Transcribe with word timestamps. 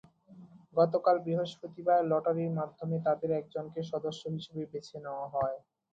গতকাল 0.75 1.15
বৃহস্পতিবার 1.25 1.99
লটারির 2.11 2.51
মাধ্যমে 2.59 2.97
তাঁদের 3.05 3.31
একজনকে 3.33 3.79
সদস্য 3.91 4.21
হিসেবে 4.35 4.63
বেছে 4.71 4.97
নেওয়া 5.03 5.27
হয়। 5.33 5.57